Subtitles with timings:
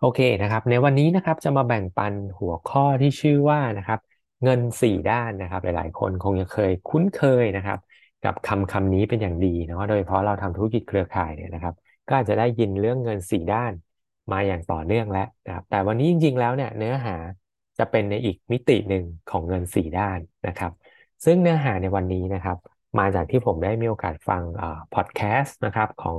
[0.00, 4.00] โอเคนะครับ ในวันนี้นะครับจะมาแบ่งปันหัวข้อที่ชื่อว่านะครับ
[4.42, 7.78] เงินสี่ด้านนะครับ หลาย ๆ คนคงจะเคยคุ้นเคยนะครับ
[8.24, 11.74] กับคำคำนี้เป็นอย่างดีเนาะโดยเฉพาะเราทำธุรกิจเครือข่ายเนี่ยนะครับ
[12.08, 13.72] ก็อาจจะได้ยินเรื่องเงินสี่ด้าน
[14.32, 17.16] มาอย่างต่อเนื่องแล้วนะครับ แต่วันนี้จริง ๆ แล้วเนี่ยเนื้อหา
[17.78, 20.72] จะเป็นในอีกมิติหนึ่งของเงินสี่ด้านนะครับ
[21.24, 22.56] ซึ่งเนื้อหาในวันนี้นะครับ
[22.98, 24.42] มาจากที่ผมได้มีโอกาสฟัง
[24.94, 26.16] พอดแคสต์นะครับของ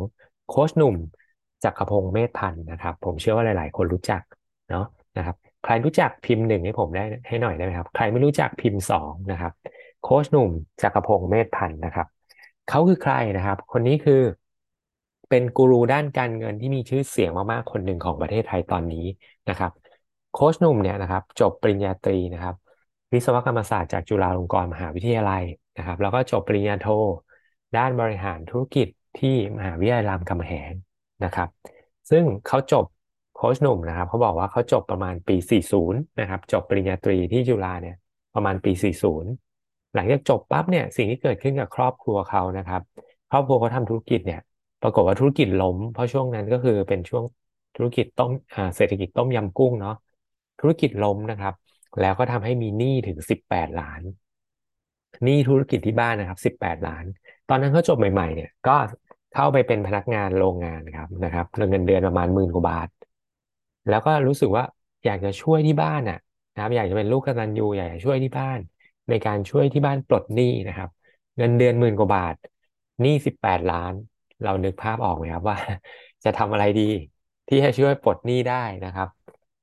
[0.47, 0.95] โค้ชหนุ่ม
[1.63, 4.21] จักรพงศ์เมธพันธ์นะครับ ผมเชื่อว่าหลาย ๆ คนรู้จัก
[4.69, 4.85] เนาะ
[5.17, 9.53] นะครับ ใครรู้จักพิมพ์หนึ่งให้ผมได้ให้หน่อยได้ไหมครับ ใครไม่รู้จักพิมพ์สองนะครับ
[10.01, 12.07] โค้ชหนุ่มจักรพงศ์เมธพันธ์นะครับ
[12.69, 14.21] เขาคือใครนะครับ คนนี้คือ
[15.29, 19.05] เป็นกูรูด้านการเงินที่มีชื่อเสียงมากๆ คนหนึ่งของประเทศไทยตอนนี้
[19.49, 19.71] นะครับ
[20.31, 22.55] โค้ชหนุ่มเนี่ยนะครับจบปริญญาตรีนะครับ
[23.13, 25.43] วิศวกรรมศาสตร์จากจุฬาลงกรณ์มหาวิทยาลัย
[25.77, 26.87] นะครับ แล้วก็จบปริญญาโท
[27.75, 28.87] ด้านบริหารธุรกิจ
[29.19, 30.71] ที่มหาวิทยาลัยรามคำแหง
[31.23, 31.49] นะครับ
[32.09, 32.85] ซึ่งเขาจบ
[33.35, 35.35] โค้ชหนุ่มนะครับเขาบอกว่าเขาจบประมาณปี
[35.77, 37.95] 40 นะครับ จบปริญญาตรีที่จุฬาเนี่ย
[38.33, 42.81] ประมาณปี 40 หลังจากจบปั๊บเนี่ยสิ่งที่เกิดขึ้นกับครอบครัวเขานะครับ
[43.31, 44.39] ครอบครัวเขาทำธุรกิจเนี่ย
[44.81, 47.23] ปรากฏว่าธุรกิจล้ม เพราะช่วงนั้นก็คือเป็นช่วง
[47.75, 48.31] ธุรกิจต้ม
[48.75, 49.95] เศรษฐกิจต้มยำกุ้งเนาะ
[50.59, 51.53] ธุรกิจล้มนะครับ
[51.99, 54.01] แล้วก็ทำให้มีหนี้ถึง 18 ล้าน
[55.23, 57.05] หนี้ธุรกิจที่บ้านนะครับ 18 ล้าน
[57.49, 58.75] ตอนนั้นเขาจบใหม่ๆเนี่ยก็
[59.33, 62.87] เข้าไปเป็นพนักงานโรงงานครับนะครับเงินเดือนประมาณหมื่นกว่าบาท
[63.89, 64.63] แล้วก็รู้สึกว่า
[65.05, 66.17] อยากจะช่วยที่บ้านอะ
[66.53, 68.59] นะครับอยากจะเป็นลูกกตัญญูอยากจะช่วยที่บ้าน
[69.09, 70.89] ในการช่วยที่บ้านปลดหนี้นะครับ
[71.37, 72.35] เงินเดือนหมื่นกว่าบาท
[73.01, 73.93] หนี้สิบแปดล้าน
[74.43, 75.57] เรานึกภาพออกไหมครับว่า
[76.23, 76.89] จะทำอะไรดี
[77.47, 79.07] ที่จะช่วยปลดหนี้ได้นะครับ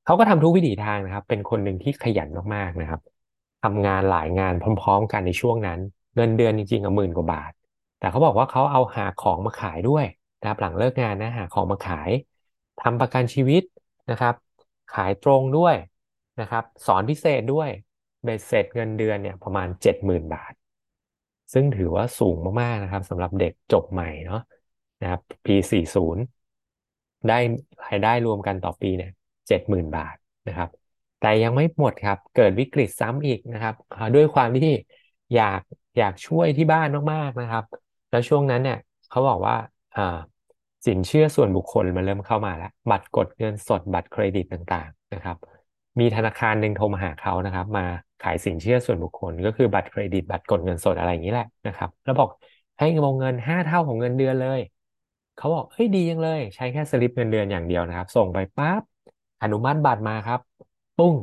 [0.05, 3.01] เขาก็ทำทุกวิถีทางนะครับ เป็นคนหนึ่งที่ขยันมากๆนะครับ
[3.63, 5.81] ทำงานหลายงานพร้อม ๆ กันในช่วงนั้น
[6.17, 7.53] เงินเดือนจริงๆอะหมื่นกว่าบาท
[7.99, 10.05] แต่เขาบอกว่าเขาเอาหาของมาขายด้วย
[10.41, 12.11] นะครับหลังเลิกงานนะหาของมาขาย
[12.79, 13.63] ทำประกันชีวิต
[14.11, 14.35] นะครับ
[14.95, 15.75] ขายตรงด้วย
[16.41, 17.69] นะครับ สอนพิเศษด้วย
[18.25, 20.53] เบ็ดเสร็จเงินเดือนเนี่ยประมาณเจ็ดหมื่นบาท
[21.53, 24.41] ซึ่งถือว่าสูงมากๆนะครับสำหรับเด็กจบใหม่เนาะ
[25.03, 26.23] นะครับปีสี่ศูนย์
[27.29, 27.39] ได้
[27.85, 29.11] รายได้รวมกันต่อปีเนี่ย
[29.49, 30.17] เจ็ดหมื่นบาท
[30.49, 30.69] นะครับ
[31.21, 33.75] แต่ยังไม่หมดครับ เกิดวิกฤตซ้ำอีกนะครับ
[34.15, 34.73] ด้วยความที่
[35.35, 35.61] อยาก
[35.99, 37.65] อยากช่วยที่บ้านมากๆนะครับ
[38.11, 38.79] แล้วช่วงนั้นเนี่ย
[39.11, 39.57] เขาบอกว่า
[39.97, 40.19] อ่า
[40.87, 45.37] สินเชื่อส่วนบุคคลมันเริ่มเข้ามาแล้ว บัตรกดเงินสดบัตรเครดิตต่างๆนะครับ
[46.01, 47.85] มีธนาคารหนึ่งโทรมาหาเขานะครับ มา
[48.21, 52.29] ขายสินเชื่อส่วนบุคคล ก็คือบัตรเครดิต บัตรกดเงินสดอะไรอย่างนี้แหละนะครับ แล้วบอก
[52.79, 54.61] ให้วงเงินห้าเท่าของเงินเดือนเลย
[55.37, 58.83] เขาบอกเฮ้ยดียังเลย ใช้แค่สลิปเงินเดือนอย่างเดียวนะครับ ส่งไปปั๊บ
[59.43, 60.41] อนุมัติบัตรมาครับ
[60.97, 61.17] ปุ้ง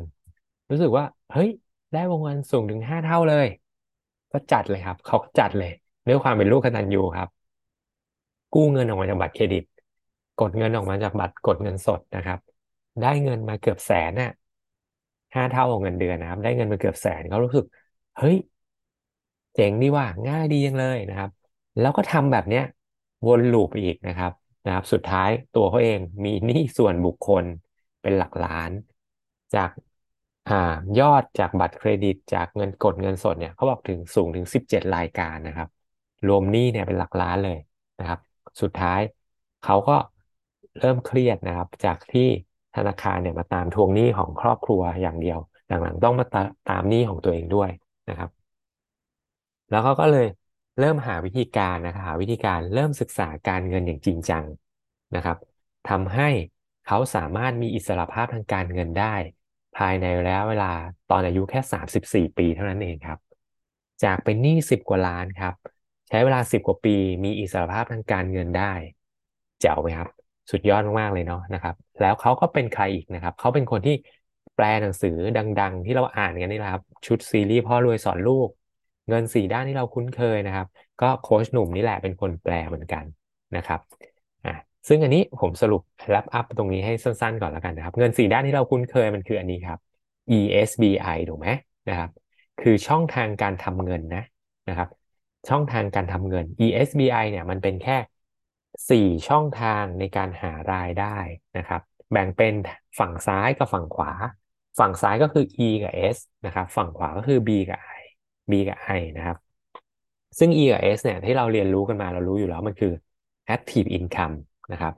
[0.72, 1.50] รู้สึกว่า เฮ้ย
[1.94, 3.47] ได้วงเงินสูงถึงห้าเท่าเลย
[4.31, 5.72] ก็จัดเลยครับ เขาก็จัดเลย
[6.08, 7.30] ด้วยความเป็นลูกกตัญญูครับ
[8.54, 9.64] กู้เงินออกมาจากบัตรเครดิต
[10.38, 12.40] กดเงินออกมาจากบัตรกดเงินสดนะครับ
[13.02, 14.32] ได้เงินมาเกือบแสนน่ะ
[15.36, 17.66] ห้าเท่าของเงินเดือนนะครับ ได้เงินมาเกือบแสนเขารู้สึก
[18.18, 18.36] เฮ้ย
[19.56, 21.30] เจ๋งดีว่าง่ายดียังเลยนะครับ
[21.80, 22.64] แล้วก็ทำแบบเนี้ย
[23.28, 24.32] วนลูปอีกนะครับ
[24.66, 27.46] นะครับ สุดท้ายตัวเขาเองมีหนี้ส่วนบุคคล
[28.02, 28.72] เป็นหลักล้าน
[29.54, 29.70] จาก
[30.48, 30.54] อ่า
[31.00, 35.70] ยอดจากบัตรเครดิต จากเงินกดเงินสดเนี่ยเขาบอกถึงสูงถึงสิบเจ็ดรายการนะครับ
[36.28, 37.58] รวมหนี้เนี่ยเป็นหลักล้านเลย
[38.00, 38.19] นะครับ
[38.62, 39.00] สุดท้าย
[39.62, 39.97] เขาก็
[40.80, 42.28] เริ่มเครียดนะครับ จากที่
[42.75, 47.69] ธนาคารเนี่ยมาตามทวงหนี้ของครอบครัวอย่างเดียวหลังๆต้องมาตาตามหนี้ของตัวเองด้วย
[48.09, 48.30] นะครับ
[49.69, 50.25] แล้วเขาก็เลย
[50.80, 54.44] เริ่มหาวิธีการนะครับหาวิธีการเริ่มศึกษาการเงินอย่างจริงจัง
[55.16, 55.38] นะครับ
[55.90, 56.30] ทำให้
[56.88, 59.16] เขาสามารถมีอิสรภาพทางการเงินได้
[59.78, 60.72] ภายในระยะเวลา
[61.09, 63.19] ตอนอายุแค่ 34 ปีเท่านั้นเองครับ
[64.03, 65.53] จากเป็นหนี้10 กว่าล้านครับ
[66.10, 68.72] ใช้เวลา10กว่าปี มีอิสรภาพทางการเงินได้
[69.62, 70.10] เจ๋วไหมครับ
[70.52, 73.96] สุดยอดมากๆเลยเนาะนะครับ แล้วเขาก็เป็นใครอีกนะครับ เขาเป็นคนที่
[74.56, 78.50] แปลหนังสือดัง ๆ ที่เราอ่านกันนี่แหละครับ ชุดซีรีส์พ่อรวยสอนลูก
[79.10, 80.68] เงินสี่ด้านที่เราคุ้นเคยนะครับ
[81.02, 83.04] ก็โค้ชหนุ่มนี่แหละเป็นคนแปลเหมือนกัน
[83.58, 83.80] นะครับ
[84.46, 84.54] อ่า
[84.88, 89.79] ซึ่งอันนี้ผมสรุปแรปอัพตรงนี้ให้สั้นๆก่อนแล้วกันนะครับ เงินสี่ด้านที่เราคุ้นเคยมันคืออันนี้ครับ
[90.38, 91.47] ESBI ถูกไหม
[91.90, 92.09] นะครับ
[92.62, 94.24] คือช่องทางการทำเงินนะ
[94.70, 94.90] นะครับ
[95.50, 97.97] ช่องทางการทำเงิน ESBI เนี่ยมันเป็นแค่
[98.90, 101.18] สี่ช่องทางในการหารายได้
[101.58, 101.82] นะครับ
[102.12, 102.53] แบ่งเป็น
[103.00, 104.12] ฝั่งซ้ายกับฝั่งขวา
[104.80, 108.03] ฝั่งซ้ายก็คือ E กับ S นะครับ ฝั่งขวาก็คือ B กับ I
[108.52, 109.38] B กับ I นะครับ
[110.40, 112.94] ซึ่ง E กับ S เนี่ยที่เราเรียนรู้กันมาเรารู้อยู่แล้วมันคือ
[113.56, 114.36] active income
[114.72, 114.94] นะครับ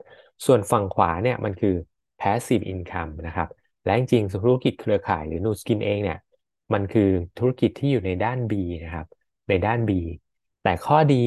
[0.46, 1.74] ส่วนฝั่งขวาเนี่ยมันคือ
[2.20, 3.48] passive income นะครับ
[3.84, 6.18] และจริงๆธุรกิจเครือข่ายหรือนูสกินเองเนี่ย
[6.72, 8.52] มันคือธุรกิจที่อยู่ในด้าน B
[8.84, 9.06] นะครับ
[9.48, 9.90] ในด้าน B
[10.68, 11.24] แต่ข้อดี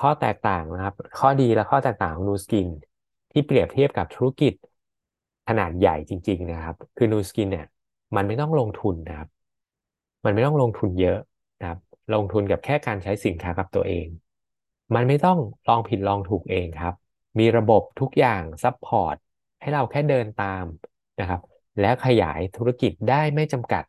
[0.00, 2.68] ข้อแตกต่างนะครับ ข้อดีและข้อแตกต่างของ Nu Skin
[3.32, 4.52] ที่เปรียบเทียบกับธุรกิจ
[5.48, 7.66] ขนาดใหญ่จริง ๆ นะครับ คือ Nu Skin เนี่ย
[8.16, 9.28] มันไม่ต้องลงทุนนะครับ
[10.24, 11.18] มันไม่ต้องลงทุนเยอะ
[11.60, 11.78] นะครับ
[12.14, 14.06] ลงทุนกับแค่การใช้สินค้ากับตัวเอง
[14.94, 15.38] มันไม่ต้อง
[15.68, 16.94] ลองผิดลองถูกเองครับ
[17.38, 19.16] มีระบบทุกอย่าง support
[19.60, 20.64] ให้เราแค่เดินตาม
[21.20, 21.40] นะครับ
[21.80, 23.84] แล้วขยายธุรกิจได้ไม่จำกัด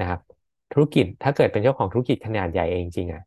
[0.00, 0.20] นะครับ
[0.72, 3.24] ธุรกิจถ้าเกิดเป็นเจ้าของธุรกิจขนาดใหญ่เองจริงอะ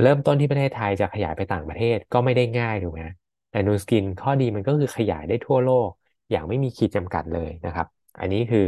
[0.00, 3.02] เริ่มต้นที่ประเทศไทยจะขยายไปต่างประเทศก็ไม่ได้ง่ายถูกไหม
[3.50, 5.90] แต่นูสกินข้อดีมันก็คือขยายได้ทั่วโลก
[6.30, 7.86] อย่างไม่มีขีดจำกัดเลยนะครับ
[8.18, 8.60] อันนี้คือ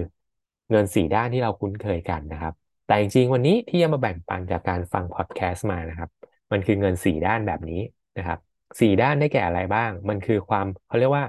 [0.70, 2.52] เงินสี่ด้านที่เราคุ้นเคยกันนะครับ
[2.86, 6.10] แต่จริงๆวันนี้ที่จะมาแบ่งปันจากการฟังพอดแคสต์มานะครับ
[6.52, 7.80] มันคือเงินสี่ด้านแบบนี้
[8.16, 8.38] นะครับ
[8.80, 11.24] สี่ด้านได้แก่อะไรบ้าง มันคือความเขาเรียกว่า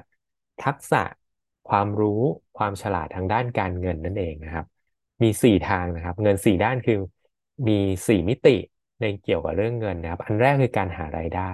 [0.63, 1.03] ทักษะ
[1.69, 2.21] ความรู้
[2.57, 4.65] ความฉลาดทางด้านการเงินนั่นเองนะครับ
[5.23, 6.95] มีสี่ทางนะครับ เงินสี่ด้านคือ
[7.67, 7.73] มี
[8.07, 8.55] สี่มิติ
[8.99, 11.51] ในเกี่ยวกับเรื่องเงินนะครับ อันแรกคือการหารายได้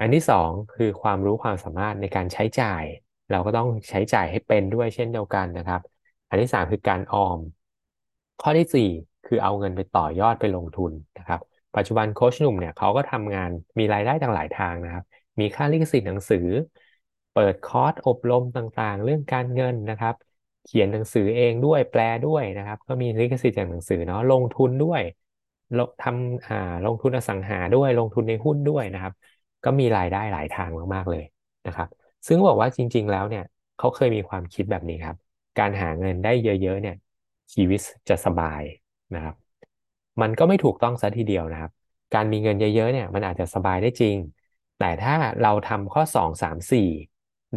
[0.00, 2.84] อันที่สองคือความรู้ความสามารถในการใช้จ่าย
[3.30, 5.80] เราก็ต้องใช้จ่ายให้เป็นด้วยเช่นเดียวกันนะครับ
[6.28, 7.38] อันที่สามคือการออม
[8.40, 8.88] ข้อที่สี่
[9.24, 11.40] คือเอาเงินไปต่อยอดไปลงทุนนะครับ
[11.76, 15.04] ปัจจุบันโค้ชหนุ่มเนี่ยเขาก็ทำงานมีรายได้ต่างหลายทางนะครับ
[15.40, 16.46] มีค่าลิขสิทธิ์หนังสือ
[17.32, 20.14] เปิดคอร์สอบรมต่างๆ เรื่องการเงินนะครับ
[20.64, 25.02] เขียนหนังสือเองด้วยแปลด้วยนะครับ ก็มีลิขสิทธิ์จากหนังสือเนาะลงทุนด้วย
[26.00, 29.12] ทำอ่าลงทุนอสังหาด้วยลงทุนในหุ้นด้วยนะครับ
[29.64, 31.24] ก็มีรายได้หลายทางมากๆเลย
[31.66, 31.88] นะครับ
[32.26, 33.44] ซึ่งบอกว่าจริง ๆ แล้วเนี่ย
[33.76, 35.16] เขาเคยมีความคิดแบบนี้ครับ
[35.58, 36.94] การหาเงินได้เยอะๆเนี่ย
[37.54, 38.62] ชีวิตจะสบาย
[39.14, 39.34] นะครับ
[40.20, 41.70] มันก็ไม่ถูกต้องซะทีเดียวนะครับ
[42.14, 44.16] การมีเงินเยอะๆเนี่ยมันอาจจะสบายได้จริง
[44.78, 46.88] แต่ถ้าเราทำข้อสองสามสี่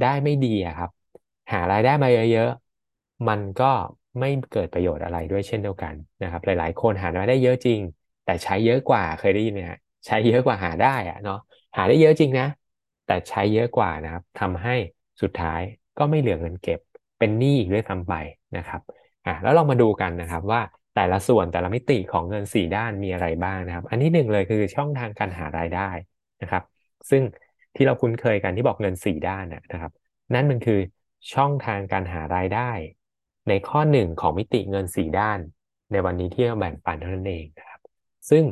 [0.01, 0.89] ได้ไม่ดีครับ
[1.51, 3.65] หารายได้มาเยอะๆมันก็
[4.19, 7.81] ไม่เกิดประโยชน์อะไรด้วยเช่นเดียวกันนะครับ หลายๆ คนหารายได้เยอะจริง
[8.27, 11.39] แต่ใช้เยอะกว่าเคยได้ยินไหมฮะใช้เยอะกว่าหาได้อะเนาะ
[11.75, 12.47] หาได้เยอะจริงนะ
[13.05, 14.75] แต่ใช้เยอะกว่านะครับทำให้
[15.21, 15.61] สุดท้าย
[15.97, 16.79] ก็ไม่เหลือเงินเก็บ
[17.19, 18.13] เป็นหนี้อีกด้วยซ้ำไป
[18.57, 18.81] นะครับ
[19.25, 20.61] อะแล้วลองมาดูกันนะครับว่า
[20.95, 25.89] แต่ละส่วนแต่ละมิติของเงินสี่ด้านมีอะไรบ้างนะครับ อันที่หนึ่งเลยคือช่องทางการหารายได้
[26.41, 26.63] นะครับ
[27.09, 27.23] ซึ่ง
[27.75, 29.91] ที่เราคุ้นเคยกันที่บอกเงินสี่ด้านนะครับ
[30.33, 30.79] นั่นมันคือ
[31.33, 32.71] ช่องทางการหารายได้
[33.49, 35.39] ในข้อหนึ่งของมิติเงินสี่ด้าน
[35.91, 37.66] ในวันนี้ที่เราแบ่งปันเท่านั้นเองนะ
[38.29, 38.43] ซึ่ง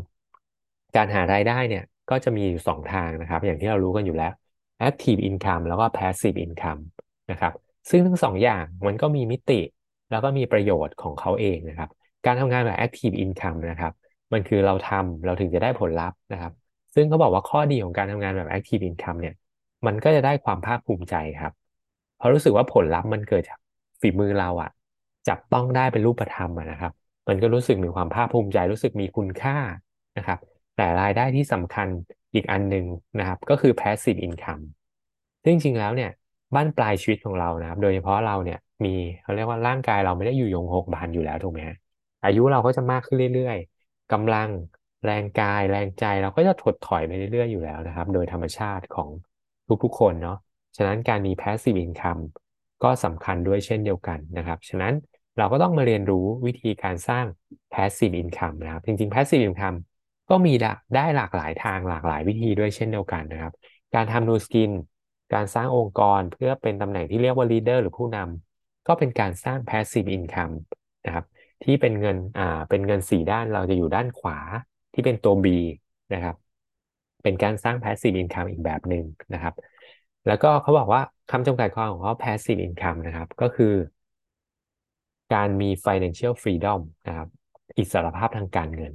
[0.95, 4.31] การหารายได้เนี่ยก็จะมีอยู่สองทางนะครับ อย่างที่เรารู้กันอยู่แล้ว
[4.87, 6.81] active income แล้วก็ passive income
[7.31, 7.53] นะครับ
[7.89, 9.61] ซึ่งทั้งสองอย่างมันก็มีมิติ
[10.11, 11.89] แล้วก็มีประโยชน์ของเขาเองนะครับ
[12.25, 13.93] การทำงานแบบ active income นะครับ
[14.33, 16.53] มันคือเราทำเราถึงจะได้ผลลัพธ์นะครับ
[16.95, 19.35] ซึ่งเขาบอกว่าข้อดีของการทำงานแบบ active income เนี่ย
[19.85, 21.53] มันก็จะได้ความภาคภูมิใจครับ
[22.17, 23.59] เพราะรู้สึกว่าผลลัพธ์มันเกิดจาก
[24.01, 24.69] ฝีมือเราอะ
[25.27, 26.91] จับต้องได้เป็นรูปธรรมนะครับ
[27.27, 29.57] มันก็รู้สึกมีความภาคภูมิใจรู้สึกมีคุณค่า
[30.17, 30.39] นะครับ
[30.77, 31.87] แต่รายได้ที่สำคัญ
[32.33, 32.85] อีกอันหนึ่ง
[33.19, 34.63] นะครับ ก็คือ passive income
[35.43, 36.11] ซึ่งจริงๆแล้วเนี่ย
[36.55, 41.75] บ้านปลายชีวิตของเรานะครับ โดยเฉพาะเราเนี่ยมีเขาเรียกว่าร่างกายเราไม่ได้อยู่ยงหกบานอยู่แล้วถูกไหมฮะ
[42.25, 44.49] อายุเราก็จะมากขึ้นเรื่อยๆกำลัง
[45.05, 49.09] แรงกายแรงใจเราก็จะถดถอยไปเรื่อยๆอยู่แล้วนะครับ โดยธรรมชาติของ
[49.83, 50.37] ทุกๆคนเนาะ
[50.77, 52.21] ฉะนั้นการมี passive income
[52.83, 54.93] ก็สำคัญด้วยเช่นเดียวกันนะครับ ฉะนั้น
[55.37, 57.25] เราก็ต้องมาเรียนรู้วิธีการสร้าง
[57.73, 59.77] passive income นะครับ จริงๆ passive income
[60.29, 60.53] ก็มี
[60.95, 63.53] ได้หลากหลายทางหลากหลายวิธีด้วยเช่นเดียวกันนะครับ
[63.95, 64.71] การทำนูสกิน
[65.33, 70.55] การสร้างองค์กรเพื่อเป็นตำแหน่งที่เรียกว่า leader หรือผู้นำก็เป็นการสร้าง passive income
[71.05, 71.25] นะครับ
[71.63, 74.37] ที่เป็นเงินอ่าเป็นเงินสี่ด้านเราจะอยู่ด้านขวา
[74.93, 75.47] ที่เป็นตัว B
[76.13, 76.35] นะครับ
[77.23, 79.53] เป็นการสร้าง passive income อีกแบบหนึ่งนะครับ
[80.27, 81.01] แล้วก็เขาบอกว่า
[81.31, 83.73] คำจำกัดความของเขา passive income นะครับ ก็คือ
[85.33, 87.27] การมี financial freedom นะครับ
[87.77, 88.93] อิสรภาพทางการเงิน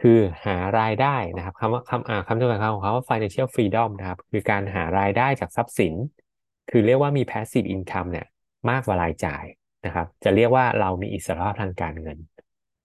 [0.00, 5.94] คือหารายได้นะครับคำว่าคำอ่าคำจำกัดความของเขาว่า financial freedom นะครับ คือการหารายได้จากทรัพย์สิน
[6.70, 8.26] คือเรียกว่ามี passive income เนี่ย
[8.70, 9.44] มากกว่ารายจ่าย
[9.86, 12.18] นะครับ จะเรียกว่าเรามีอิสรภาพทางการเงิน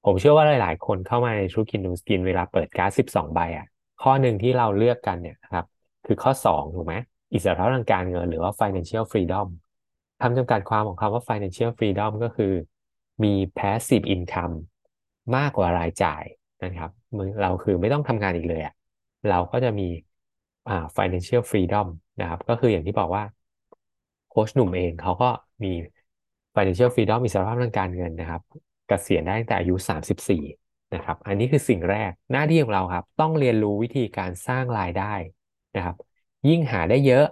[0.05, 3.67] ผมเชื่อว่าหลาย ๆ คนเข้ามาในธุรกิจนูสกินเวลาเปิดการ์ด12 ใบอะ
[4.01, 5.65] ข้อหนึ่งที่เราเลือกกันเนี่ยนะครับ
[6.05, 6.95] คือข้อ 2 ถูกไหม
[7.33, 9.47] อิสรภาพทางการเงินหรือว่า financial freedom
[10.25, 12.53] คำจำกัดความของคำว่า financial freedom ก็คือ
[13.23, 14.55] มี passive income
[15.35, 16.23] มากกว่ารายจ่าย
[16.63, 16.91] นะครับ
[17.41, 18.73] เราคือไม่ต้องทำงานอีกเลยอะ
[19.29, 19.87] เราก็จะมี
[20.69, 21.87] อ่า financial freedom
[22.21, 23.23] นะครับ ก็คืออย่างที่บอกว่า
[24.29, 25.29] โค้ชหนุ่มเองเขาก็
[25.63, 25.71] มี
[26.55, 30.41] financial freedom อิสรภาพทางการเงินนะครับกเกษียณได้ตั้งแต่อายุ 34
[30.93, 35.13] นะครับ อันนี้คือสิ่งแรกหน้าที่ของเราครับ ต้องเรียนรู้วิธีการสร้างรายได้
[35.75, 35.95] นะครับ
[36.49, 37.25] ยิ่งหาได้เยอะ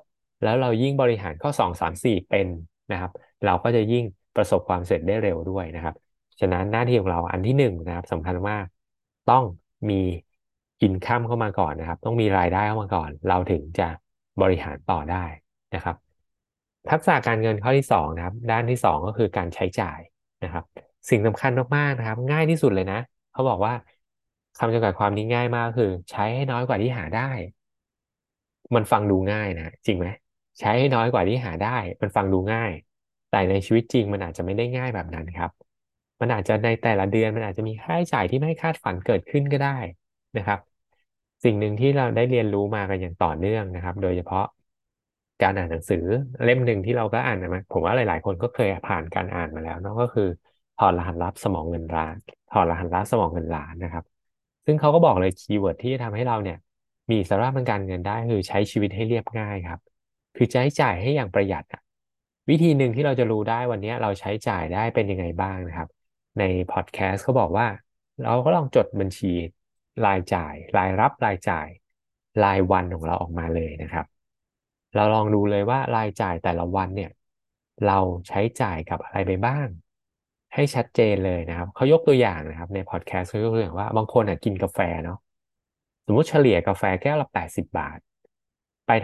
[0.43, 2.47] แล้วเรายิ่งบริหารข้อ 2 3 4 เป็น
[2.91, 3.11] นะครับ
[3.45, 4.03] เราก็จะยิ่ง
[4.35, 5.95] ประสบความสำเร็จได้เร็วด้วยนะครับ
[6.39, 8.65] ฉะนั้นหน้าที่ของเราอันที่หนึ่งนะครับสำคัญมาก
[9.27, 9.43] ต้อง
[9.89, 10.01] มี
[10.81, 13.87] อินคัมเข้ามาก่อนนะครับ ต้องมีรายได้เข้ามาก่อน เราถึงจะ
[14.41, 15.25] บริหารต่อได้
[15.75, 15.95] นะครับ
[16.89, 19.99] ทักษะการเงินข้อที่สองนะครับ ด้านที่สองก็คือการใช้จ่าย
[20.43, 20.63] นะครับ
[21.09, 22.99] สิ่งสำคัญมากๆนะครับ ง่ายที่สุดเลยนะ
[23.33, 23.73] เขาบอกว่า
[24.57, 27.29] คำจำกัดความนี้ง่ายมากคือ ใช้ให้น้อยกว่าที่หาได้
[28.75, 30.07] มันฟังดูง่ายนะ จริงไหม
[30.59, 32.71] ใช้ให้น้อยกว่าที่หาได้ มันฟังดูง่าย
[33.29, 35.51] แต่ในชีวิตจริงมันอาจจะไม่ได้ง่ายแบบนั้นครับ
[36.21, 39.77] มันอาจจะในแต่ละเดือนมันอาจจะมีค่าใช้จ่ายที่ไม่คาดฝันเกิดขึ้นก็ได้
[40.37, 40.59] นะครับ
[41.43, 44.45] สิ่งหนึ่งที่เราได้เรียนรู้มากันอย่างต่อเนื่องนะครับ โดยเฉพาะ
[45.41, 46.03] การอ่านหนังสือ
[46.43, 50.23] เล่มหนึ่งที่เราก็อ่านมาผมว่าหลาย ๆ คนก็เคยผ่านการอ่านมาแล้วเนาะก็คือ
[50.75, 52.15] ถอดรหัสลับสมองเงินล้าน
[52.49, 54.03] ถอดรหัสลับสมองเงินล้านนะครับ
[54.65, 56.57] ซึ่งเขาก็บอกเลย keyword ที่จะทำให้เราเนี่ย
[57.09, 59.79] มีอิสระทางการเงินได้คือใช้ชีวิตให้เรียบง่ายครับ
[60.35, 61.81] คือใช้จ่ายให้อย่างประหยัดอะ
[62.49, 65.89] วิธีหนึ่งที่เราจะรู้ได้วันนี้เราใช้จ่ายได้เป็นยังไงบ้างนะครับ
[66.39, 67.67] ในพอดแคสต์เขาบอกว่า
[68.23, 69.33] เราก็ลองจดบัญชี
[70.05, 71.67] รายจ่าย รายรับรายจ่าย
[72.43, 74.05] รายวันของเราออกมาเลยนะครับ
[74.95, 77.11] เราลองดูเลยว่ารายจ่ายแต่ละวันเนี่ย
[77.87, 79.67] เราใช้จ่ายกับอะไรไปบ้าง
[80.53, 85.17] ให้ชัดเจนเลยนะครับเขายกตัวอย่างนะครับ ในพอดแคสต์เขายกตัวอย่างว่าบางคนอะกินกาแฟเนาะ
[86.05, 87.99] สมมุติเฉลี่ยกาแฟแก้วละแปดสิบบาท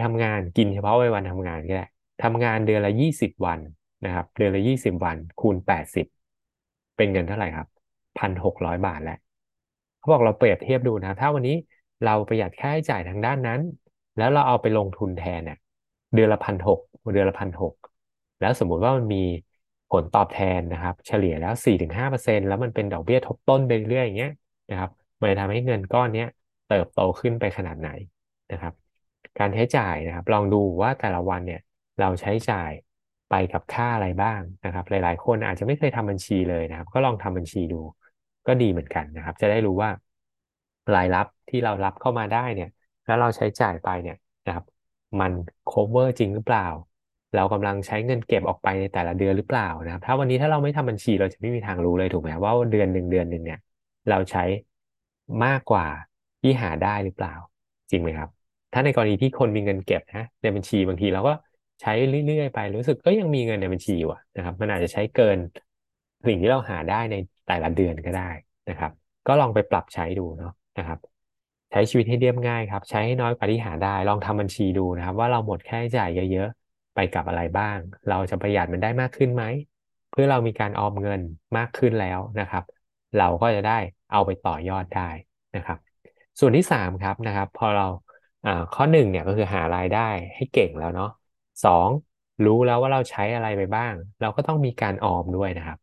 [0.04, 1.86] ทำงานกินเฉพาะวันทำงานก็ได้
[2.22, 3.60] ทำงานเดือนละยี่สิบวัน
[4.04, 6.06] นะครับ เดือนละยี่สิบวัน คูณแปดสิบ
[6.96, 7.66] เป็นเงินเท่าไหร่ครับ
[8.18, 9.18] พันหกร้อยบาทแล้ว
[9.98, 11.56] เขาบอกเราเปรียบเทียบดูนะถ้าวันนี้
[12.04, 13.60] เราประหยัดค่าใช้จ่ายทางด้านนั้น
[14.16, 15.56] แล้วเราเอาไปลงทุนแทนเนี่ย
[16.14, 16.80] เดือนละพันหก
[17.12, 17.74] เดือนละพันหก
[18.40, 19.18] แล้วสมมุติว่ามันมี
[19.90, 24.32] ผลตอบแทนนะครับ เฉลี่ยแล้วสี่ถึงห้าเปอร์เซ็นแล้วมันเป็นดอกเบี้ยทบต้นไปเรื่อยอย่างเงี้ย
[24.70, 26.26] นะครับมันจะทำให้เงินก้อนเนี้ย
[26.66, 27.88] เติบโตขึ้นไปขนาดไหน
[28.50, 28.74] นะครับ
[29.38, 31.60] การใช้จ่ายนะครับ ลองดูว่าแต่ละวันเนี่ย
[32.00, 32.70] เราใช้จ่าย
[33.30, 37.80] ไปกับค่าอะไรบ้างนะครับ หลาย ๆ คนอาจจะไม่เคยทำบัญชีเลยนะครับ ก็ลองทำบัญชีดู
[38.46, 39.90] ก็ดีเหมือนกันนะครับ จะได้รู้ว่า
[40.94, 42.68] รายรับที่เรารับเข้ามาได้เนี่ย
[43.06, 44.64] แล้วเราใช้จ่ายไปเนี่ยนะครับ
[45.20, 45.32] มัน
[45.70, 46.66] cover จริงหรือเปล่า
[47.34, 53.58] เรากำลังใช้เงินเก็บออกไปในแต่ละเดือนหรือเปล่านะครับ ถ้าวันนี้ถ้าเราไม่ทำบัญชีเราจะไม่มีทางรู้เลยถูกไหมว่าเดือนหนึ่งเดือนหนึ่งเนี่ย
[54.08, 54.44] เราใช้
[55.44, 55.86] มากกว่า
[56.40, 57.34] ที่หาได้หรือเปล่า
[57.90, 58.39] จริงไหมครับ
[58.72, 61.32] ถ้าในกรณีที่คนมีเงินเก็บนะในบัญชีบางทีเราก็
[61.80, 61.92] ใช้
[62.26, 65.38] เรื่อยๆไปรู้สึกก็ยังมีเงินในบัญชีอยู่นะครับ มันอาจจะใช้เกิน
[66.26, 67.14] สิ่งที่เราหาได้ใน
[67.46, 68.30] แต่ละเดือนก็ได้
[68.70, 68.92] นะครับ
[69.26, 70.98] ก็ลองไปปรับใช้ดูเนาะนะครับ
[71.70, 79.44] ใช้ชีวิตให้เรียบง่ายครับ ใช้ให้น้อยกว่าที่หาได้ ลองทำบัญชีดูนะครับ ว่าเราหมดค่าใช้จ่ายเยอะๆ ไปกับอะไรบ้าง เราจะประหยัดมันได้มากขึ้นไหม
[80.10, 81.20] เพื่อเรามีการออมเงิน
[81.56, 82.64] มากขึ้นแล้วนะครับ
[83.18, 83.78] เราก็จะได้
[84.12, 85.08] เอาไปต่อยอดได้
[85.56, 85.78] นะครับ
[86.40, 87.86] ส่วนที่สามครับนะครับ พอเรา
[88.44, 90.00] อ่าข้อหนึ่งเนี่ยก็คือหารายได้
[90.36, 91.06] ให้เก่งแล้วเนาะ
[91.62, 91.90] สอง
[92.44, 95.78] รู้แล้วว่าเราใช้อะไรไปบ้าง เราก็ต้องมีการออมด้วยนะครับ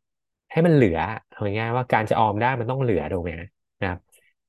[0.51, 0.97] ให้มันเหลือ
[1.29, 3.31] เอาง่ายๆว่าการจะออมได้มันต้องเหลือถูกไหม
[3.79, 3.99] นะครับ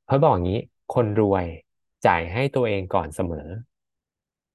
[0.06, 0.56] เขาบอกอย่างนี้
[0.90, 1.46] คนรวย
[2.04, 3.38] จ่ายให้ตัวเองก่อนเสมอ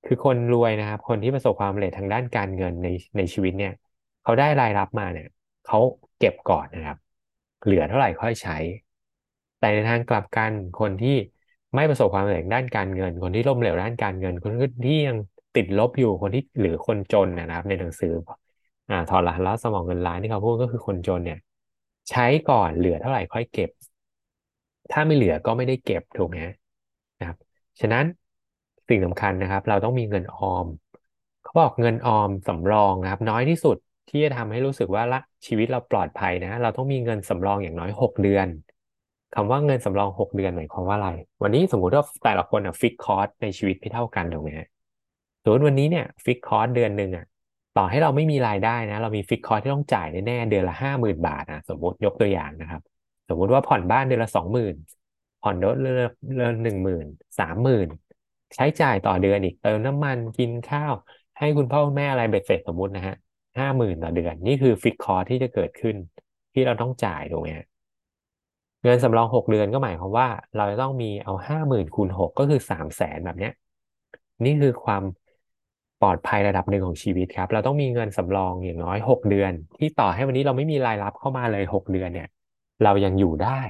[0.06, 3.72] คือคนรวยนะครับ คนที่ประสบความสำเร็จทางด้านการเงินในในชีวิตเนี่ย
[4.24, 5.28] เขาได้รายรับมาเนี่ย
[5.64, 5.78] เขา
[6.18, 6.98] เก็บก่อนนะครับ
[7.64, 8.58] เหลือเท่าไหร่ค่อยใช้
[9.58, 11.10] แต่ในทางกลับกันคนที่
[11.76, 14.52] ไม่ประสบความสำเร็จด้านการเงิน คนที่ล้มเหลวด้านการเงิน คน
[14.86, 15.18] ที่ยัง
[15.56, 18.14] ติดลบอยู่คนที่หรือคนจนนะครับ ในหนังสือ
[18.90, 21.38] อ่าถอดรหัสลับสมองเงินล้านที่เขาพูดก็คือคนจนเนี่ย
[22.10, 23.70] ใช้ก่อนเหลือเท่าไหร่ค่อยเก็บ
[24.92, 26.38] ถ้าไม่เหลือก็ไม่ได้เก็บถูกไหม
[27.20, 27.38] นะครับ
[27.82, 28.06] ฉะนั้น
[28.90, 30.68] สิ่งสำคัญนะครับ เราต้องมีเงินออม
[31.44, 33.78] เขาบอกเงินออมสำรองนะครับ น้อยที่สุด
[34.10, 38.48] ที่จะทำให้รู้สึกว่าละชีวิตเราปลอดภัยนะ เราต้องมีเงินสำรองอย่างน้อยหกเดือน
[39.34, 41.10] คำว่าเงินสำรองหกเดือนหมายความว่าอะไร
[41.42, 44.68] วันนี้สมมุติว่าแต่ละคนอะฟิกคอร์สในชีวิตไม่เท่ากันถูกไหมฮะ
[45.44, 47.26] สมมติวันนี้เนี่ยฟิกคอร์สเดือนหนึ่งอะ
[47.78, 52.82] ต่อให้เราไม่มีรายได้นะ เรามีฟิกคอร์สที่ต้องจ่ายแน่ๆเดือนละห้าหมื่นบาทนะสมมติยกตัวอย่างนะครับ
[53.30, 54.76] สมมุติว่าผ่อนบ้านเดือนละสองหมื่น
[55.42, 57.06] ผ่อนรถเดือนละหนึ่งหมื่น
[57.40, 57.88] สามหมื่น
[58.56, 60.94] ใช้จ่ายต่อเดือนอีกเติมน้ำมันกินข้าว
[61.40, 63.16] ให้คุณพ่อคุณแม่อะไรเบ็ดเสร็จสมมตินะฮะ
[63.60, 65.96] ห้าหมื่นต่อเดือน นี่คือฟิกคอร์สที่จะเกิดขึ้น
[66.54, 67.66] ที่เราต้องจ่ายถูกไหมฮะ
[68.84, 73.54] เงินสำรองหกเดือนก็หมายความว่า เราจะต้องมีเอาห้าหมื่นคูณหกก็คือสามแสนแบบเนี้ย
[74.46, 75.04] นี่คือความ
[76.00, 82.28] ปลอดภัยระดับหนึ่งของชีวิตครับ เราต้องมีเงินสำรองอย่างน้อยหกเดือน ที่ต่อให้วันนี้เราไม่มีรายรับเข้ามาเลยหกเดือนเนี่ย
[82.84, 83.62] เรายังอยู่ได้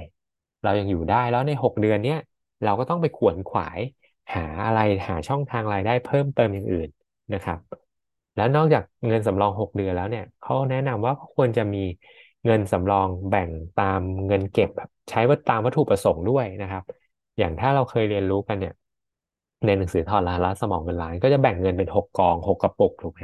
[0.64, 2.20] เรายังอยู่ได้แล้วในหกเดือนเนี้ย
[2.64, 3.80] เราก็ต้องไปขวนขวาย
[4.36, 6.90] หาอะไรหาช่องทางรายได้เพิ่มเติมอย่างอื่น
[7.34, 7.60] นะครับ
[8.36, 11.84] แล้วนอกจากเงินสำรองหกเดือนแล้วเนี่ยเขาแนะนำว่าควรจะมี
[12.46, 14.70] เงินสำรองแบ่งตามเงินเก็บ
[15.10, 16.84] ใช้ว่าตามวัตถุประสงค์ด้วยนะครับ
[17.38, 18.74] อย่างถ้าเราเคยเรียนรู้กันเนี่ย
[19.66, 23.20] ในหนังสือถอดรหัสสมองเงินล้าน ก็จะแบ่งเงินเป็นหกกองหกกระปุกถูกไหม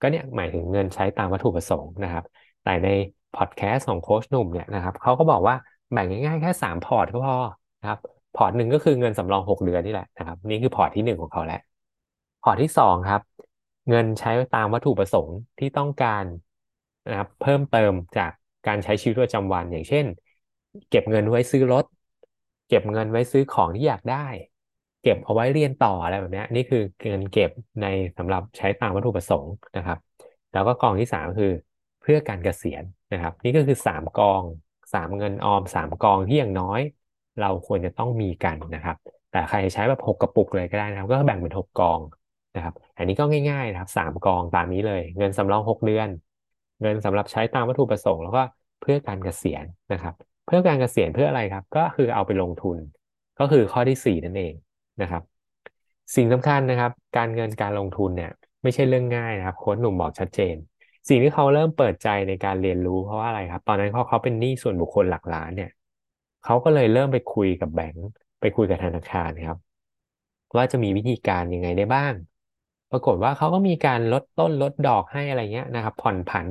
[0.00, 2.24] ก็เนี่ยหมายถึงเงินใช้ตามวัตถุประสงค์นะครับ
[2.62, 2.88] แต่ใน
[3.36, 5.54] พอดแคสต์ของโค้ชหนุ่มเนี่ยนะครับเขาก็บอกว่า
[5.92, 7.36] แบ่งง่ายๆแค่สามพอร์ตก็พอ
[7.80, 7.98] นะครับ
[8.34, 11.60] พอร์ตหนึ่งก็คือเงินสำรองหกเดือนนี่แหละนะครับ นี่คือพอร์ตที่หนึ่งของเขาแล้ว
[12.42, 13.20] พอร์ตที่สองครับ
[13.88, 16.24] เงินใช้ตามวัตถุประสงค์ที่ต้องการ
[17.10, 18.30] นะครับเพิ่มเติมจาก
[18.66, 20.04] การใช้ชีวิตประจำวันอย่างเช่น
[20.90, 21.84] เก็บเงินไว้ซื้อรถ
[22.68, 24.26] เก็บเงินไว้ซื้อของที่อยากได้
[25.02, 26.78] เก็บเอาไว้เรียนต่ออะไรแบบนี้นี่คือ
[27.08, 27.50] เงินเก็บ
[27.80, 27.86] ใน
[28.18, 29.98] สำหรับใช้ตามวัตถุประสงค์นะครับ
[30.52, 31.52] แล้วก็กองที่สามคือ
[32.00, 34.42] เพื่อการเกษียณนะครับ นี่ก็คือสามกอง
[34.92, 36.80] สามเงินออมสามกองที่อย่างน้อย
[37.40, 38.96] เราควรจะต้องมีกันนะครับ
[39.30, 42.00] แต่ใครใช้แบบหกกระปุกเลยก็ได้นะครับ ก็แบ่งเป็นหกกอง
[42.54, 46.08] นะครับ อันนี้ก็ง่ายๆนะครับสามกองตามนี้เลย เงินสำรองหกเดือน
[46.80, 48.40] เงินสำหรับใช้ตามวัตถุประสงค์ แล้วก็
[48.80, 50.14] เพื่อการเกษียณนะครับ
[50.44, 52.78] เพื่อการเกษียณเพื่ออะไรครับ ก็คือเอาไปลงทุน
[53.38, 54.54] ก็คือข้อที่สี่นั่นเอง
[55.02, 55.22] นะครับ
[56.16, 58.30] สิ่งสำคัญนะครับ การเงินการลงทุนเนี่ย
[58.62, 60.56] ไม่ใช่เรื่องง่ายนะครับโค้ชหนุ่มบอกชัดเจน
[61.08, 65.70] สิ่งที่เขาเริ่มเปิดใจในการเรียนรู้เพราะว่าอะไรครับ ตอนนั้นเขาเขาเป็นหนี้ส่วนบุคคลหลักล้านเนี่ย
[66.44, 68.06] เขาก็เลยเริ่มไปคุยกับแบงก์
[68.40, 69.58] ไปคุยกับธนาคารครับ
[70.56, 72.14] ว่าจะมีวิธีการยังไงได้บ้าง
[72.90, 76.48] ปรากฏว่าเขาก็มีการลดต้นลดดอกให้อะไรเงี้ยนะครับ ผ่อนผัน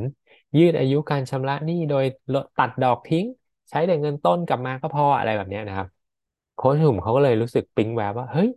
[0.57, 3.25] ยืดอายุการชำระหนี้โดยลดตัดดอกทิ้ง
[3.73, 5.87] ใช้แต่เงินต้นกลับมาก็พออะไรแบบนี้นะครับ
[6.55, 8.49] โค้ชหนุ่มเขาก็เลยรู้สึกปิ๊งแวบว่าเฮ้ย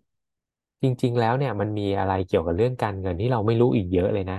[0.82, 4.38] จริง ๆ แล้วเนี่ยมันมีอะไรเกี่ยวกับเรื่องการเงินที่เราไม่รู้อีกเยอะเลยนะ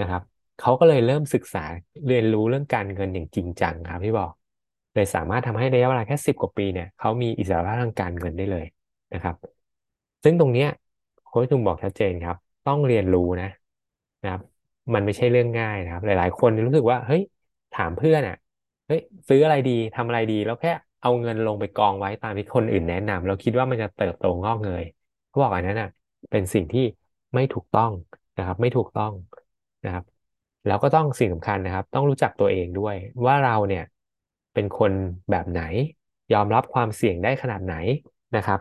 [0.00, 0.22] นะครับ
[0.58, 1.64] เขาก็เลยเริ่มศึกษา
[2.06, 4.30] เรียนรู้เรื่องการเงินอย่างจริงจังครับที่บอก
[4.94, 8.64] เลยสามารถทำให้ระยะเวลาแค่สิบกว่าปีเนี่ยเขามีอิสระทางการเงินได้เลย
[9.12, 9.36] นะครับ
[10.24, 10.68] ซึ่งตรงเนี้ย
[11.24, 13.48] โค้ชจุงบอกชัดเจนครับ ต้องเรียนรู้นะ
[14.22, 14.42] นะครับ
[14.94, 17.22] มันไม่ใช่เรื่องง่ายนะครับ หลาย ๆ คนรู้สึกว่าเฮ้ย
[17.72, 18.36] ถามเพื่อนอะ
[18.86, 24.84] เฮ้ยซื้ออะไรดีทำอะไรดี แล้วแค่เอาเงินลงไปกองไว้ตามที่คนอื่นแนะนำแล้วคิดว่ามันจะเติบโตงอกเงย
[25.28, 25.88] เขาบอกอันนั้นอะ
[26.30, 26.80] เป็นสิ่งที่
[27.34, 27.90] ไม่ถูกต้อง
[28.36, 29.12] นะครับ ไม่ถูกต้อง
[29.84, 30.04] นะครับ
[30.66, 32.94] แล้วก็ต้องสิ่งสำคัญนะครับ ต้องรู้จักตัวเองด้วย
[33.26, 33.84] ว่าเราเนี่ย
[34.54, 34.92] เป็นคน
[35.30, 35.62] แบบไหน
[36.32, 37.74] ยอมรับความเสี่ยงได้ขนาดไหน
[38.36, 38.60] นะครับ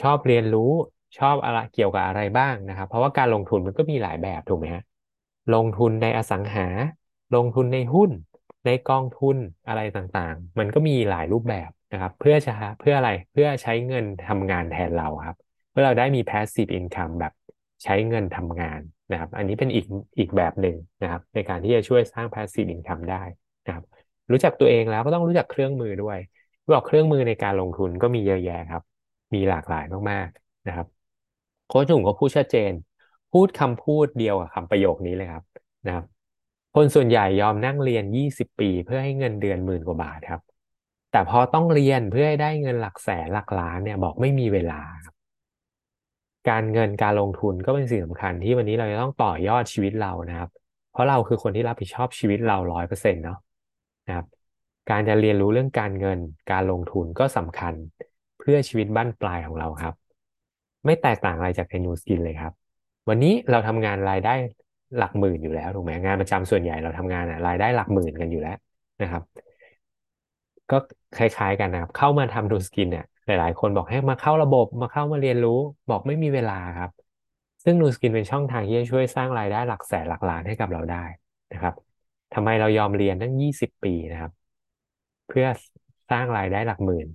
[0.00, 0.70] ชอบเรียนรู้
[1.18, 4.82] ชอบอะไรเกี่ยวกับอะไรบ้างนะครับ เพราะว่าการลงทุนมันก็มีหลายแบบถูกไหมฮะ
[5.54, 6.66] ลงทุนในอสังหา
[7.34, 8.10] ลงทุนในหุ้น
[8.64, 9.36] ในกองทุน
[9.68, 15.36] อะไรต่างๆ มันก็มีหลายรูปแบบนะครับ เพื่อจะเพื่ออะไรเพื่อใช้เงินทำงานแทนเราครับ
[15.70, 17.32] เพื่อเราได้มี passive income แบบ
[17.84, 18.80] ใช้เงินทำงาน
[19.10, 19.84] นะครับ อันนี้เป็นอีก
[20.18, 23.22] อีกแบบหนึ่งนะครับ ในการที่จะช่วยสร้าง passive income ได้
[23.66, 23.84] นะครับ
[24.30, 26.18] รู้จักตัวเองแล้วก็ต้องรู้จักเครื่องมือด้วย
[26.72, 28.82] บอกเครื่องมือในการลงทุนก็มีเยอะแยะครับ
[29.34, 30.86] มีหลากหลายมากๆนะครับ
[31.66, 32.72] โค้ชหนุ่มก็พูดชัดเจน
[33.32, 35.44] พูดคำพูดเดียวกับคำประโยคนี้เลยครับ
[35.86, 36.04] นะครับ
[36.74, 40.40] คนส่วนใหญ่ยอมนั่งเรียน20ปี เพื่อให้เงินเดือนหมื่นกว่าบาทครับ
[41.12, 45.14] แต่พอต้องเรียนเพื่อให้ได้เงินหลักแสนหลักล้านเนี่ยบอกไม่มีเวลาครับ
[46.48, 50.50] การเงินการลงทุนก็เป็นสิ่งสำคัญที่วันนี้เราจะต้องต่อยอดชีวิตเรานะครับ
[50.92, 53.38] เพราะเราคือคนที่รับผิดชอบชีวิตเราร้อยเปอร์เซ็นต์เนาะ
[54.06, 54.26] นะครับ
[54.90, 56.18] การจะเรียนรู้เรื่องการเงิน
[56.50, 57.74] การลงทุนก็สำคัญ
[58.38, 59.94] เพื่อชีวิตบั้นปลายของเราครับ
[60.84, 62.52] ไม่แตกต่างอะไรจากเทนูสกินเลยครับ
[63.08, 64.34] วันนี้เราทำงานรายได้
[64.96, 68.56] หลักหมื่นอยู่แล้วถูกไหมงานประจำส่วนใหญ่เราทำงานอะรายได้หลักหมื่นกันอยู่แล้ว
[69.00, 69.22] นะครับ
[70.70, 70.76] ก็
[71.16, 75.58] คล้ายๆกันนะครับ เข้ามาทำ Nu Skin เนี่ยหลาย ๆ คนบอกให้มาเข้าระบบมาเข้ามาเรียนรู้
[75.90, 76.90] บอกไม่มีเวลาครับ
[77.64, 81.04] ซึ่ง Nu Skin เป็นช่องทางที่จะช่วยสร้างรายได้หลักแสนหลักล้านให้กับเราได้
[81.52, 81.74] นะครับ
[82.34, 84.32] ทำไมเรายอมเรียนตั้งยี่สิบปีนะครับ
[85.28, 85.46] เพื่อ
[86.10, 87.06] สร้างรายได้หลักหมื่น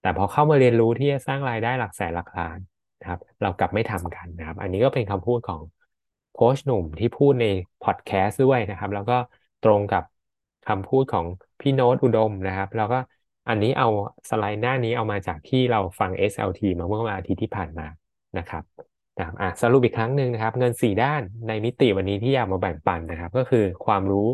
[0.00, 2.58] แต่พอเข้ามาเรียนรู้ที่จะสร้างรายได้หลักแสนหลักล้าน
[3.00, 5.60] นะครับ เรากลับไม่ทำกันนะครับ อันนี้ก็เป็นคำพูดของ
[6.38, 7.46] โค้ชหนุ่มที่พูดใน
[7.84, 9.18] พอดแคสต์ด้วยนะครับ แล้วก็
[9.64, 10.04] ตรงกับ
[10.68, 11.26] คำพูดของ
[11.60, 12.98] พี่โน้ตอุดมนะครับ แล้วก็
[13.48, 13.88] อันนี้เอา
[14.30, 17.86] สไลด์หน้านี้เอามาจากที่เราฟัง SLT มาเมื่อวันอาทิตย์ที่ผ่านมา
[18.38, 18.62] นะครับ
[19.18, 24.28] นะครับอะสรุปอีกครั้งหนึ่งนะครับ เงินสี่ด้านในมิติวันนี้ที่อยากมาแบ่งปันนะครับ ก็คือความรู้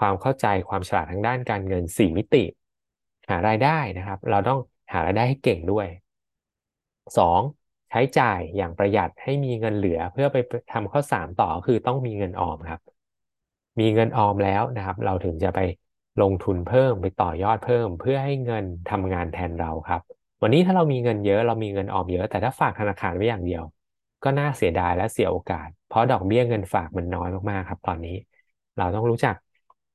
[0.00, 2.44] ความเข้าใจความฉลาดทางด้านการเงินสี่มิติ
[3.30, 4.58] หารายได้นะครับ เราต้อง
[4.92, 5.86] หารายได้ให้เก่งด้วย
[7.18, 7.40] สอง
[7.90, 10.36] ใช้จ่ายอย่างประหยัดให้มีเงินเหลือเพื่อไป
[10.72, 12.80] ทำข้อสามต่อคือต้องมีเงินออมครับ
[13.80, 15.60] มีเงินออมแล้วนะครับ เราถึงจะไป
[16.22, 20.00] ลงทุนเพิ่มไปต่อยอดเพิ่ม เพื่อให้เงินทำงานแทนเราครับ
[20.42, 23.62] วันนี้ถ้าเรามีเงินเยอะเรามีเงินออมเยอะ แต่ถ้าฝากธนาคารไว้อย่างเดียว
[24.24, 28.16] ก็น่าเสียดายและเสียโอกาส เพราะดอกเบี้ยเงินฝากมันน้อยมากๆครับ ตอนนี้
[28.76, 29.34] เราต้องรู้จัก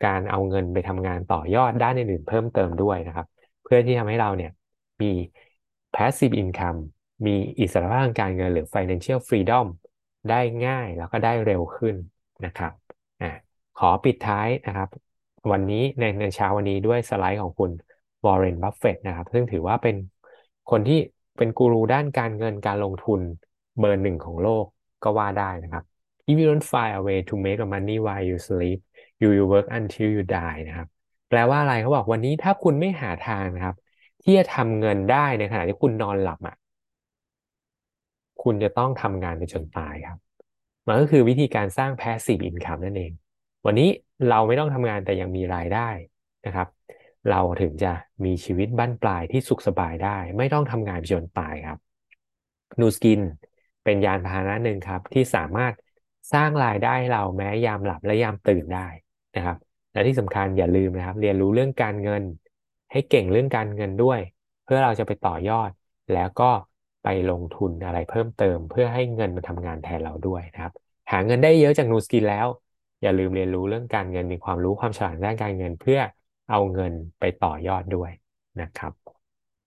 [0.06, 3.27] การเอาเงินไปทำงานต่อยอดด้านอื่นๆเพิ่มเติมด้วยนะครับ
[3.63, 4.51] เพื่อที่ทำให้เราเนี่ย
[5.01, 5.12] มี
[5.93, 6.79] passive income
[7.26, 9.65] มีอิสรภาพทางการเงินหรือ financial freedom
[10.30, 11.95] ได้ง่ายแล้วก็ได้เร็วขึ้น
[12.45, 12.71] นะครับ
[13.21, 13.32] อ่า
[13.76, 14.89] ขอปิดท้ายนะครับ
[15.52, 17.71] วันนี้ในในเช้าวันนี้ด้วยสไลด์ของคุณ
[18.26, 19.95] วอร์เรนบัฟเฟตนะครับ ซึ่งถือว่าเป็น
[20.71, 20.99] คนที่
[21.38, 23.19] เป็นกูรูด้านการเงินการลงทุน
[23.80, 24.65] เบอร์หนึ่งของโลก
[25.04, 25.84] ก็ว่าได้นะครับ
[26.30, 28.80] If you don't find a way to make money while you sleep
[29.19, 30.88] you will work until you die นะครับ
[31.30, 33.76] แปลว่าอะไรเขาบอกวันนี้ถ้าคุณไม่หาทางนะครับ
[34.23, 36.56] ที่จะทำเงินได้ในขณะที่คุณนอนหลับอะ
[38.43, 40.17] คุณจะต้องทำงานไปจนตายครับ
[40.88, 43.12] มันก็คือวิธีการสร้าง passive income นั่นเอง
[43.65, 43.89] วันนี้
[44.29, 45.89] เราไม่ต้องทำงานแต่ยังมีรายได้
[46.45, 46.67] นะครับ
[47.29, 47.91] เราถึงจะ
[48.25, 51.77] มีชีวิตบั้นปลายที่สุขสบายได้ ไม่ต้องทำงานไปจนตายครับ
[52.79, 53.21] นูสกิน
[53.84, 55.73] เป็นยานพาหนะหนึ่งครับ ที่สามารถ
[56.34, 58.88] สร้างรายได้ให้เราแม้ยามหลับและยามตื่นได้
[59.36, 59.58] นะครับ
[59.93, 62.23] และที่สำคัญอย่าลืมนะครับ เรียนรู้เรื่องการเงิน
[62.91, 64.19] ให้เก่งเรื่องการเงินด้วย
[64.63, 65.71] เพื่อเราจะไปต่อยอด
[66.13, 66.51] แล้วก็
[67.04, 70.74] ไปลงทุนอะไรเพิ่มเติม เพื่อให้เงินมันทำงานแทนเราด้วยนะครับ
[71.12, 72.48] หาเงินได้เยอะจากนูสกินแล้ว
[73.02, 76.00] อย่าลืมเรียนรู้เรื่องการเงินมีความรู้ความฉลาดด้านการเงิน เพื่อ
[76.50, 78.12] เอาเงินไปต่อยอดด้วย
[78.62, 79.03] นะครับ